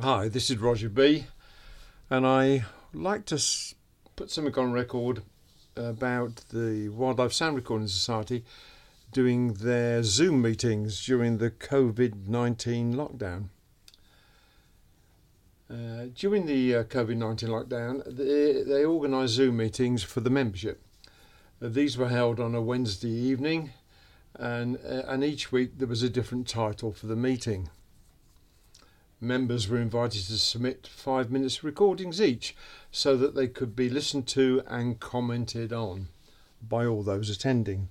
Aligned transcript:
Hi, 0.00 0.28
this 0.28 0.48
is 0.48 0.58
Roger 0.58 0.88
B, 0.88 1.26
and 2.08 2.24
I 2.24 2.64
like 2.92 3.24
to 3.26 3.44
put 4.14 4.30
something 4.30 4.54
on 4.54 4.70
record 4.70 5.22
about 5.74 6.44
the 6.50 6.88
Wildlife 6.90 7.32
Sound 7.32 7.56
Recording 7.56 7.88
Society 7.88 8.44
doing 9.10 9.54
their 9.54 10.04
Zoom 10.04 10.40
meetings 10.40 11.04
during 11.04 11.38
the 11.38 11.50
COVID 11.50 12.28
19 12.28 12.94
lockdown. 12.94 13.48
Uh, 15.68 16.06
during 16.14 16.46
the 16.46 16.76
uh, 16.76 16.84
COVID 16.84 17.16
19 17.16 17.48
lockdown, 17.48 18.04
they, 18.06 18.62
they 18.62 18.84
organised 18.84 19.32
Zoom 19.32 19.56
meetings 19.56 20.04
for 20.04 20.20
the 20.20 20.30
membership. 20.30 20.80
Uh, 21.60 21.66
these 21.70 21.98
were 21.98 22.08
held 22.08 22.38
on 22.38 22.54
a 22.54 22.62
Wednesday 22.62 23.10
evening, 23.10 23.72
and, 24.36 24.76
uh, 24.76 25.02
and 25.08 25.24
each 25.24 25.50
week 25.50 25.76
there 25.78 25.88
was 25.88 26.04
a 26.04 26.08
different 26.08 26.46
title 26.46 26.92
for 26.92 27.08
the 27.08 27.16
meeting. 27.16 27.68
Members 29.20 29.68
were 29.68 29.78
invited 29.80 30.26
to 30.26 30.38
submit 30.38 30.86
five 30.86 31.30
minutes 31.30 31.64
recordings 31.64 32.20
each 32.20 32.54
so 32.92 33.16
that 33.16 33.34
they 33.34 33.48
could 33.48 33.74
be 33.74 33.88
listened 33.88 34.28
to 34.28 34.62
and 34.66 35.00
commented 35.00 35.72
on 35.72 36.08
by 36.62 36.86
all 36.86 37.02
those 37.02 37.28
attending. 37.28 37.88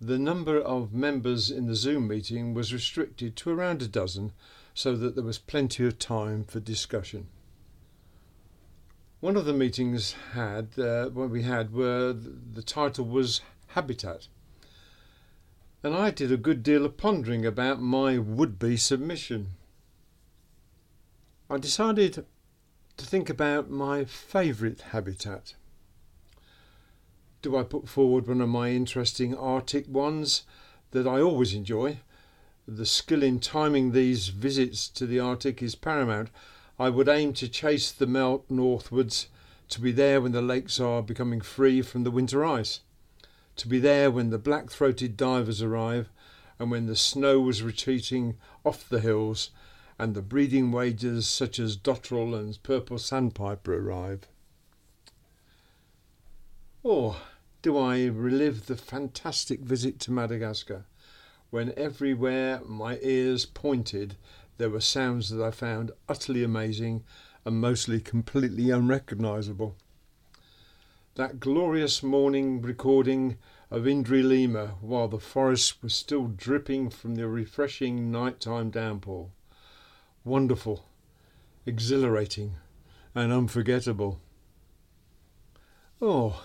The 0.00 0.18
number 0.18 0.60
of 0.60 0.92
members 0.92 1.50
in 1.50 1.66
the 1.66 1.74
Zoom 1.74 2.08
meeting 2.08 2.52
was 2.52 2.74
restricted 2.74 3.36
to 3.36 3.50
around 3.50 3.80
a 3.80 3.88
dozen 3.88 4.32
so 4.74 4.94
that 4.96 5.14
there 5.14 5.24
was 5.24 5.38
plenty 5.38 5.86
of 5.86 5.98
time 5.98 6.44
for 6.44 6.60
discussion. 6.60 7.28
One 9.20 9.36
of 9.36 9.46
the 9.46 9.54
meetings 9.54 10.14
had 10.32 10.78
uh, 10.78 11.08
what 11.08 11.30
we 11.30 11.44
had 11.44 11.72
were 11.72 12.12
the 12.12 12.62
title 12.62 13.06
was 13.06 13.40
Habitat. 13.68 14.28
And 15.82 15.94
I 15.94 16.10
did 16.10 16.30
a 16.30 16.36
good 16.36 16.62
deal 16.62 16.84
of 16.84 16.98
pondering 16.98 17.46
about 17.46 17.80
my 17.80 18.18
would 18.18 18.58
be 18.58 18.76
submission. 18.76 19.52
I 21.50 21.58
decided 21.58 22.24
to 22.96 23.04
think 23.04 23.28
about 23.28 23.68
my 23.68 24.06
favourite 24.06 24.80
habitat. 24.80 25.54
Do 27.42 27.58
I 27.58 27.62
put 27.62 27.86
forward 27.86 28.26
one 28.26 28.40
of 28.40 28.48
my 28.48 28.70
interesting 28.70 29.36
Arctic 29.36 29.86
ones 29.86 30.44
that 30.92 31.06
I 31.06 31.20
always 31.20 31.52
enjoy? 31.52 31.98
The 32.66 32.86
skill 32.86 33.22
in 33.22 33.40
timing 33.40 33.92
these 33.92 34.28
visits 34.28 34.88
to 34.88 35.06
the 35.06 35.20
Arctic 35.20 35.62
is 35.62 35.74
paramount. 35.74 36.30
I 36.78 36.88
would 36.88 37.10
aim 37.10 37.34
to 37.34 37.46
chase 37.46 37.92
the 37.92 38.06
melt 38.06 38.46
northwards, 38.48 39.26
to 39.68 39.82
be 39.82 39.92
there 39.92 40.22
when 40.22 40.32
the 40.32 40.40
lakes 40.40 40.80
are 40.80 41.02
becoming 41.02 41.42
free 41.42 41.82
from 41.82 42.04
the 42.04 42.10
winter 42.10 42.42
ice, 42.42 42.80
to 43.56 43.68
be 43.68 43.78
there 43.78 44.10
when 44.10 44.30
the 44.30 44.38
black 44.38 44.70
throated 44.70 45.14
divers 45.18 45.60
arrive, 45.60 46.08
and 46.58 46.70
when 46.70 46.86
the 46.86 46.96
snow 46.96 47.38
was 47.38 47.62
retreating 47.62 48.38
off 48.64 48.88
the 48.88 49.00
hills 49.00 49.50
and 49.98 50.14
the 50.14 50.22
breeding 50.22 50.72
waders 50.72 51.26
such 51.26 51.58
as 51.58 51.76
dotterel 51.76 52.34
and 52.34 52.60
purple 52.62 52.98
sandpiper 52.98 53.74
arrive? 53.74 54.26
Or 56.82 57.16
do 57.62 57.78
I 57.78 58.06
relive 58.06 58.66
the 58.66 58.76
fantastic 58.76 59.60
visit 59.60 59.98
to 60.00 60.12
Madagascar, 60.12 60.84
when 61.50 61.72
everywhere 61.76 62.60
my 62.64 62.98
ears 63.00 63.46
pointed 63.46 64.16
there 64.58 64.70
were 64.70 64.80
sounds 64.80 65.30
that 65.30 65.42
I 65.42 65.50
found 65.50 65.92
utterly 66.08 66.42
amazing 66.42 67.04
and 67.44 67.60
mostly 67.60 68.00
completely 68.00 68.70
unrecognisable? 68.70 69.76
That 71.14 71.38
glorious 71.38 72.02
morning 72.02 72.60
recording 72.60 73.38
of 73.70 73.84
Indri 73.84 74.22
lemur 74.22 74.74
while 74.80 75.06
the 75.06 75.20
forest 75.20 75.82
was 75.82 75.94
still 75.94 76.26
dripping 76.26 76.90
from 76.90 77.14
the 77.14 77.28
refreshing 77.28 78.10
nighttime 78.10 78.70
downpour 78.70 79.30
wonderful, 80.24 80.86
exhilarating, 81.66 82.54
and 83.14 83.32
unforgettable. 83.32 84.18
Oh, 86.00 86.44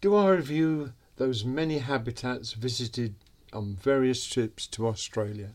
do 0.00 0.14
I 0.14 0.30
review 0.30 0.92
those 1.16 1.44
many 1.44 1.78
habitats 1.78 2.52
visited 2.52 3.14
on 3.52 3.76
various 3.76 4.26
trips 4.26 4.66
to 4.68 4.86
Australia? 4.86 5.54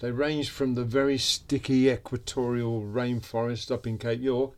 They 0.00 0.10
range 0.10 0.50
from 0.50 0.74
the 0.74 0.84
very 0.84 1.18
sticky 1.18 1.88
equatorial 1.88 2.82
rainforest 2.82 3.70
up 3.70 3.86
in 3.86 3.98
Cape 3.98 4.20
York 4.20 4.52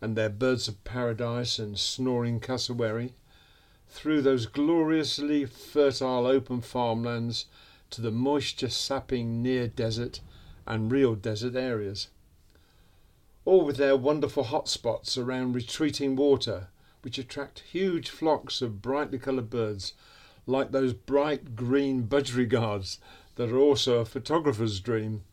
and 0.00 0.16
their 0.16 0.28
birds 0.28 0.68
of 0.68 0.82
paradise 0.84 1.58
and 1.58 1.78
snoring 1.78 2.38
cassowary, 2.38 3.14
through 3.88 4.22
those 4.22 4.46
gloriously 4.46 5.44
fertile 5.44 6.26
open 6.26 6.60
farmlands 6.60 7.46
to 7.90 8.00
the 8.00 8.10
moisture 8.10 8.68
sapping 8.68 9.42
near 9.42 9.66
desert 9.66 10.20
and 10.68 10.92
real 10.92 11.16
desert 11.16 11.56
areas. 11.56 12.08
All 13.44 13.64
with 13.64 13.78
their 13.78 13.96
wonderful 13.96 14.44
hot 14.44 14.68
spots 14.68 15.18
around 15.18 15.54
retreating 15.54 16.14
water, 16.14 16.68
which 17.02 17.18
attract 17.18 17.60
huge 17.60 18.10
flocks 18.10 18.60
of 18.60 18.82
brightly 18.82 19.18
coloured 19.18 19.50
birds, 19.50 19.94
like 20.46 20.70
those 20.70 20.92
bright 20.92 21.56
green 21.56 22.06
budgerigars 22.06 22.98
that 23.36 23.50
are 23.50 23.58
also 23.58 24.00
a 24.00 24.04
photographer's 24.04 24.78
dream, 24.80 25.24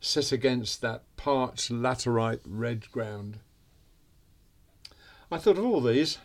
set 0.00 0.30
against 0.30 0.80
that 0.80 1.02
parched 1.16 1.70
laterite 1.70 2.40
red 2.44 2.90
ground. 2.92 3.38
I 5.30 5.38
thought 5.38 5.58
of 5.58 5.64
all 5.64 5.80
these, 5.80 6.18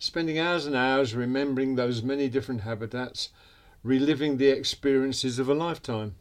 spending 0.00 0.38
hours 0.38 0.66
and 0.66 0.74
hours 0.74 1.14
remembering 1.14 1.76
those 1.76 2.02
many 2.02 2.28
different 2.28 2.62
habitats, 2.62 3.28
reliving 3.84 4.36
the 4.36 4.48
experiences 4.48 5.38
of 5.38 5.48
a 5.48 5.54
lifetime. 5.54 6.16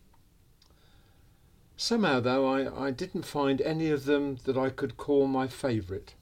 Somehow, 1.80 2.20
though, 2.20 2.48
I, 2.48 2.88
I 2.88 2.92
didn't 2.92 3.22
find 3.22 3.62
any 3.62 3.92
of 3.92 4.06
them 4.06 4.40
that 4.46 4.58
I 4.58 4.72
could 4.72 4.98
call 4.98 5.28
my 5.28 5.48
favourite. 5.48 6.16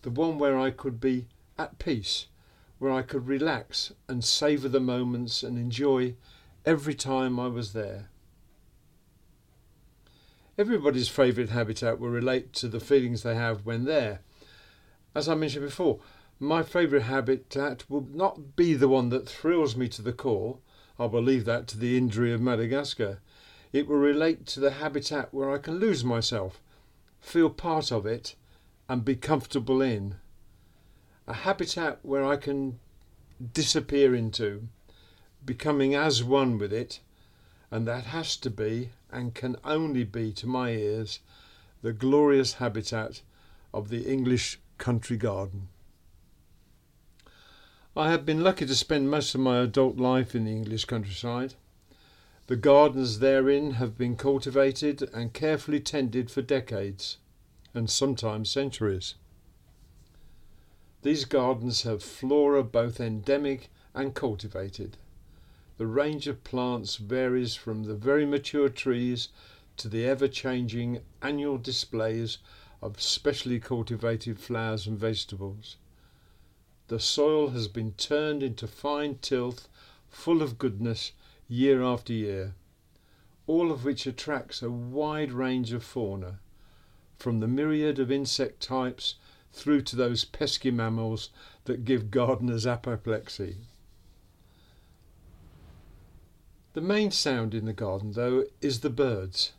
The 0.00 0.10
one 0.10 0.38
where 0.38 0.58
I 0.58 0.70
could 0.70 1.00
be 1.00 1.26
at 1.58 1.78
peace, 1.78 2.28
where 2.78 2.90
I 2.90 3.02
could 3.02 3.28
relax 3.28 3.92
and 4.08 4.24
savour 4.24 4.70
the 4.70 4.80
moments 4.80 5.42
and 5.42 5.58
enjoy 5.58 6.14
every 6.64 6.94
time 6.94 7.38
I 7.38 7.48
was 7.48 7.74
there. 7.74 8.08
Everybody's 10.56 11.08
favourite 11.08 11.50
habitat 11.50 12.00
will 12.00 12.08
relate 12.08 12.54
to 12.54 12.68
the 12.68 12.80
feelings 12.80 13.22
they 13.22 13.34
have 13.34 13.66
when 13.66 13.84
there. 13.84 14.20
As 15.14 15.28
I 15.28 15.34
mentioned 15.34 15.66
before, 15.66 16.00
my 16.40 16.62
favourite 16.62 17.04
habitat 17.04 17.84
will 17.90 18.06
not 18.12 18.56
be 18.56 18.72
the 18.72 18.88
one 18.88 19.10
that 19.10 19.28
thrills 19.28 19.76
me 19.76 19.88
to 19.88 20.00
the 20.00 20.12
core. 20.12 20.58
I 20.98 21.04
will 21.04 21.22
leave 21.22 21.44
that 21.44 21.66
to 21.68 21.78
the 21.78 22.00
Indri 22.00 22.32
of 22.32 22.40
Madagascar. 22.40 23.20
It 23.72 23.86
will 23.86 23.98
relate 23.98 24.46
to 24.46 24.60
the 24.60 24.72
habitat 24.72 25.32
where 25.32 25.50
I 25.50 25.58
can 25.58 25.78
lose 25.78 26.04
myself, 26.04 26.60
feel 27.20 27.50
part 27.50 27.92
of 27.92 28.06
it, 28.06 28.34
and 28.88 29.04
be 29.04 29.14
comfortable 29.14 29.82
in. 29.82 30.16
A 31.26 31.34
habitat 31.34 31.98
where 32.02 32.24
I 32.24 32.36
can 32.36 32.78
disappear 33.52 34.14
into, 34.14 34.68
becoming 35.44 35.94
as 35.94 36.24
one 36.24 36.58
with 36.58 36.72
it, 36.72 37.00
and 37.70 37.86
that 37.86 38.04
has 38.04 38.36
to 38.38 38.50
be 38.50 38.90
and 39.10 39.34
can 39.34 39.56
only 39.64 40.04
be 40.04 40.32
to 40.32 40.46
my 40.46 40.70
ears 40.70 41.20
the 41.82 41.92
glorious 41.92 42.54
habitat 42.54 43.22
of 43.72 43.88
the 43.88 44.10
English 44.10 44.58
country 44.78 45.16
garden. 45.16 45.68
I 47.96 48.10
have 48.10 48.24
been 48.24 48.42
lucky 48.42 48.64
to 48.64 48.74
spend 48.74 49.10
most 49.10 49.34
of 49.34 49.40
my 49.40 49.58
adult 49.58 49.96
life 49.96 50.34
in 50.34 50.44
the 50.44 50.52
English 50.52 50.84
countryside. 50.86 51.54
The 52.48 52.56
gardens 52.56 53.18
therein 53.18 53.72
have 53.72 53.98
been 53.98 54.16
cultivated 54.16 55.02
and 55.12 55.34
carefully 55.34 55.80
tended 55.80 56.30
for 56.30 56.40
decades, 56.40 57.18
and 57.74 57.90
sometimes 57.90 58.50
centuries. 58.50 59.16
These 61.02 61.26
gardens 61.26 61.82
have 61.82 62.02
flora 62.02 62.64
both 62.64 63.00
endemic 63.00 63.68
and 63.94 64.14
cultivated. 64.14 64.96
The 65.76 65.86
range 65.86 66.26
of 66.26 66.42
plants 66.42 66.96
varies 66.96 67.54
from 67.54 67.84
the 67.84 67.94
very 67.94 68.24
mature 68.24 68.70
trees 68.70 69.28
to 69.76 69.86
the 69.86 70.06
ever 70.06 70.26
changing 70.26 71.02
annual 71.20 71.58
displays 71.58 72.38
of 72.80 73.02
specially 73.02 73.60
cultivated 73.60 74.40
flowers 74.40 74.86
and 74.86 74.98
vegetables. 74.98 75.76
The 76.86 76.98
soil 76.98 77.50
has 77.50 77.68
been 77.68 77.92
turned 77.92 78.42
into 78.42 78.66
fine 78.66 79.18
tilth 79.20 79.68
full 80.08 80.40
of 80.40 80.58
goodness 80.58 81.12
year 81.48 81.82
after 81.82 82.12
year, 82.12 82.54
all 83.46 83.72
of 83.72 83.84
which 83.84 84.06
attracts 84.06 84.62
a 84.62 84.70
wide 84.70 85.32
range 85.32 85.72
of 85.72 85.82
fauna, 85.82 86.38
from 87.16 87.40
the 87.40 87.48
myriad 87.48 87.98
of 87.98 88.12
insect 88.12 88.60
types 88.60 89.14
through 89.52 89.80
to 89.80 89.96
those 89.96 90.24
pesky 90.26 90.70
mammals 90.70 91.30
that 91.64 91.84
give 91.84 92.10
gardeners 92.10 92.66
apoplexy. 92.66 93.56
The 96.74 96.80
main 96.82 97.10
sound 97.10 97.54
in 97.54 97.64
the 97.64 97.72
garden, 97.72 98.12
though, 98.12 98.44
is 98.60 98.80
the 98.80 98.90
birds, 98.90 99.52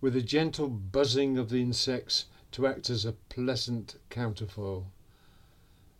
with 0.00 0.14
a 0.14 0.22
gentle 0.22 0.68
buzzing 0.68 1.38
of 1.38 1.48
the 1.48 1.62
insects 1.62 2.26
to 2.52 2.66
act 2.66 2.90
as 2.90 3.04
a 3.04 3.12
pleasant 3.12 3.96
counterfoil. 4.10 4.92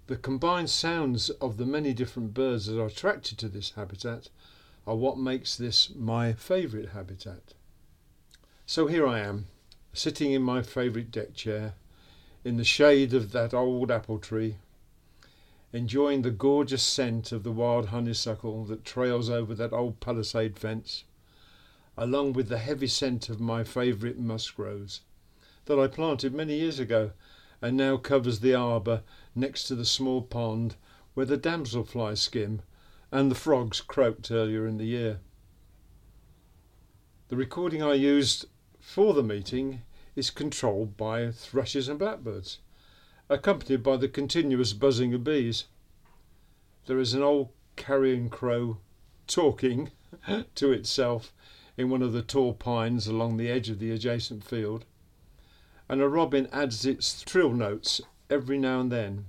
The 0.07 0.17
combined 0.17 0.69
sounds 0.69 1.31
of 1.31 1.57
the 1.57 1.65
many 1.65 1.95
different 1.95 2.35
birds 2.35 2.67
that 2.67 2.79
are 2.79 2.87
attracted 2.87 3.39
to 3.39 3.49
this 3.49 3.71
habitat 3.71 4.29
are 4.87 4.97
what 4.97 5.19
makes 5.19 5.57
this 5.57 5.91
my 5.95 6.33
favourite 6.33 6.91
habitat. 6.91 7.55
So 8.67 8.87
here 8.87 9.07
I 9.07 9.21
am, 9.21 9.47
sitting 9.93 10.33
in 10.33 10.43
my 10.43 10.63
favourite 10.63 11.11
deck 11.11 11.35
chair, 11.35 11.75
in 12.45 12.57
the 12.57 12.65
shade 12.65 13.15
of 13.15 13.33
that 13.33 13.55
old 13.55 13.91
apple 13.91 14.19
tree, 14.19 14.57
enjoying 15.73 16.23
the 16.23 16.31
gorgeous 16.31 16.83
scent 16.83 17.33
of 17.33 17.45
the 17.45 17.53
wild 17.53 17.87
honeysuckle 17.87 18.65
that 18.65 18.85
trails 18.85 19.31
over 19.31 19.55
that 19.55 19.73
old 19.73 20.01
palisade 20.01 20.59
fence, 20.59 21.05
along 21.97 22.33
with 22.33 22.49
the 22.49 22.59
heavy 22.59 22.87
scent 22.87 23.29
of 23.29 23.41
my 23.41 23.63
favourite 23.63 24.19
musk 24.19 24.59
rose 24.59 25.01
that 25.67 25.79
I 25.79 25.87
planted 25.87 26.35
many 26.35 26.59
years 26.59 26.79
ago 26.79 27.13
and 27.61 27.77
now 27.77 27.97
covers 27.97 28.41
the 28.41 28.55
arbour 28.55 29.03
next 29.35 29.65
to 29.65 29.75
the 29.75 29.85
small 29.85 30.23
pond 30.23 30.75
where 31.15 31.27
the 31.27 31.39
damselflies 31.39 32.19
skim 32.19 32.63
and 33.13 33.31
the 33.31 33.37
frogs 33.37 33.83
croaked 33.83 34.31
earlier 34.31 34.67
in 34.67 34.79
the 34.79 34.87
year. 34.87 35.21
The 37.29 37.37
recording 37.37 37.83
I 37.83 37.93
used 37.93 38.47
for 38.81 39.13
the 39.13 39.23
meeting 39.23 39.83
is 40.17 40.31
controlled 40.31 40.97
by 40.97 41.31
thrushes 41.31 41.89
and 41.89 41.99
blackbirds, 41.99 42.59
accompanied 43.29 43.83
by 43.83 43.99
the 43.99 44.09
continuous 44.09 44.73
buzzing 44.73 45.13
of 45.13 45.25
bees. 45.25 45.65
There 46.87 46.99
is 46.99 47.13
an 47.13 47.23
old 47.23 47.51
carrion 47.77 48.31
crow 48.31 48.79
talking 49.27 49.91
to 50.55 50.73
itself 50.73 51.35
in 51.77 51.91
one 51.91 52.03
of 52.03 52.13
the 52.13 52.23
tall 52.23 52.55
pines 52.55 53.07
along 53.07 53.37
the 53.37 53.51
edge 53.51 53.69
of 53.69 53.79
the 53.79 53.91
adjacent 53.91 54.43
field, 54.43 54.87
and 55.87 56.01
a 56.01 56.09
robin 56.09 56.49
adds 56.51 56.87
its 56.87 57.23
trill 57.23 57.53
notes 57.53 58.01
every 58.31 58.59
now 58.59 58.81
and 58.81 58.91
then, 58.91 59.27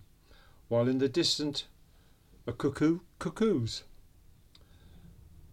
while 0.69 0.87
in 0.87 0.99
the 0.99 1.09
distance 1.09 1.65
a 2.47 2.53
cuckoo 2.53 2.99
cuckoos. 3.23 3.83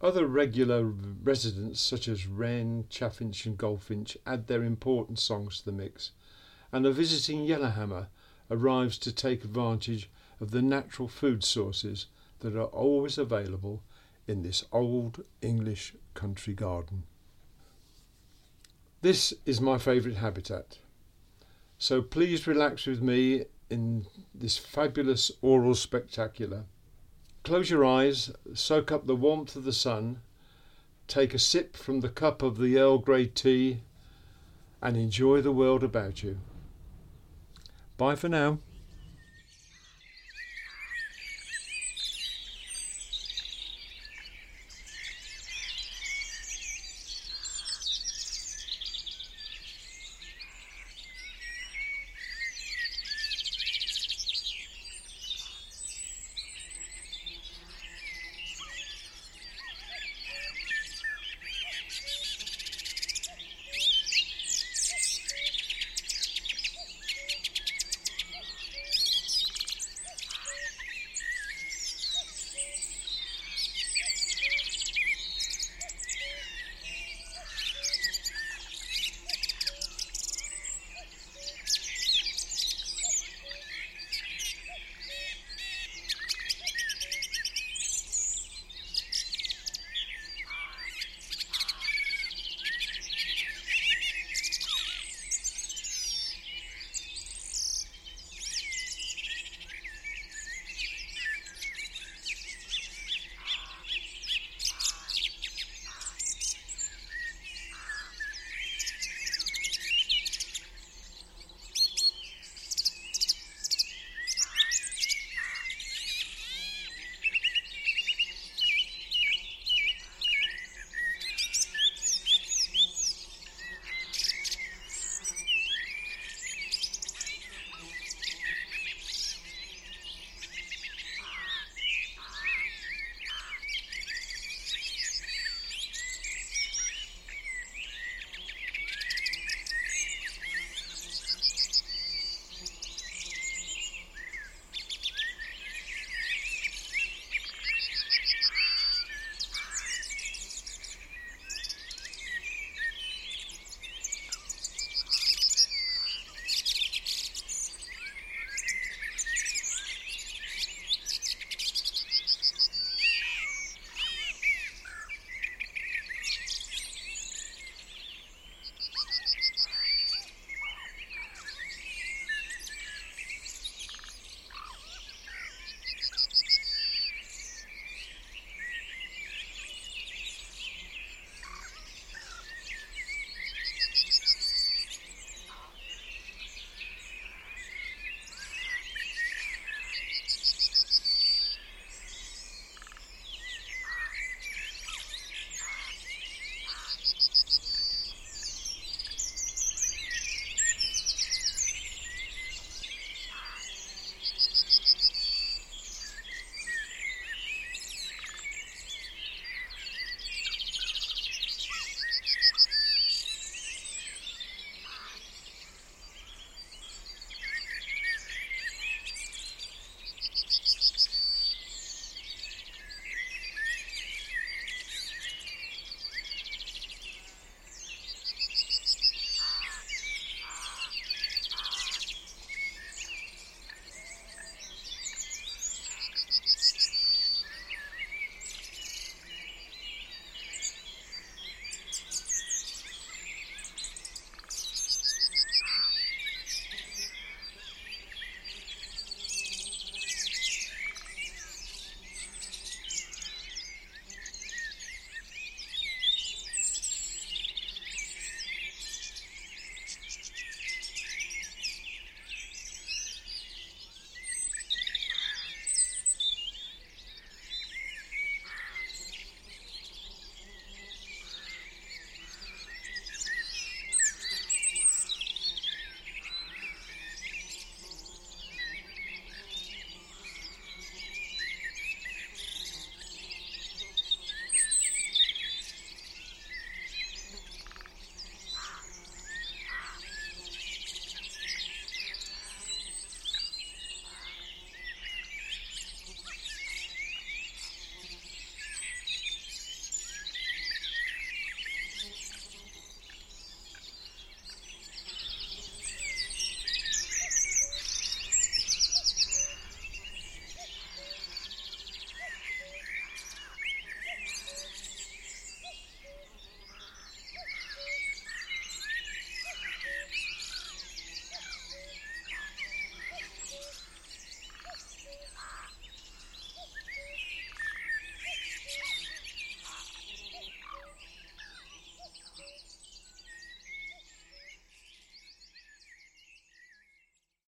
Other 0.00 0.26
regular 0.26 0.82
residents 0.82 1.80
such 1.80 2.08
as 2.08 2.26
wren, 2.26 2.86
chaffinch 2.90 3.46
and 3.46 3.56
goldfinch 3.56 4.18
add 4.26 4.48
their 4.48 4.64
important 4.64 5.20
songs 5.20 5.60
to 5.60 5.66
the 5.66 5.70
mix, 5.70 6.10
and 6.72 6.84
a 6.84 6.90
visiting 6.90 7.44
yellowhammer 7.44 8.08
arrives 8.50 8.98
to 8.98 9.12
take 9.12 9.44
advantage 9.44 10.10
of 10.40 10.50
the 10.50 10.62
natural 10.62 11.06
food 11.06 11.44
sources 11.44 12.06
that 12.40 12.56
are 12.56 12.72
always 12.74 13.18
available 13.18 13.84
in 14.26 14.42
this 14.42 14.64
old 14.72 15.22
English 15.40 15.94
country 16.12 16.54
garden. 16.54 17.04
This 19.00 19.32
is 19.46 19.60
my 19.60 19.78
favourite 19.78 20.16
habitat, 20.16 20.78
so 21.78 22.02
please 22.02 22.48
relax 22.48 22.84
with 22.84 23.00
me 23.00 23.44
in 23.70 24.06
this 24.34 24.56
fabulous 24.56 25.30
aural 25.40 25.76
spectacular. 25.76 26.64
Close 27.42 27.70
your 27.70 27.84
eyes, 27.84 28.30
soak 28.54 28.92
up 28.92 29.06
the 29.06 29.16
warmth 29.16 29.56
of 29.56 29.64
the 29.64 29.72
sun, 29.72 30.20
take 31.08 31.34
a 31.34 31.38
sip 31.38 31.76
from 31.76 32.00
the 32.00 32.08
cup 32.08 32.42
of 32.42 32.58
the 32.58 32.78
Earl 32.78 32.98
Grey 32.98 33.26
tea, 33.26 33.80
and 34.82 34.96
enjoy 34.96 35.40
the 35.40 35.52
world 35.52 35.82
about 35.82 36.22
you. 36.22 36.38
Bye 37.96 38.14
for 38.14 38.28
now. 38.28 38.58